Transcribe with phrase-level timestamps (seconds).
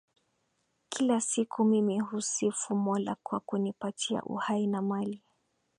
[0.89, 5.21] Kila siku mimi husifu Mola kwa kunipatia uhai na mali.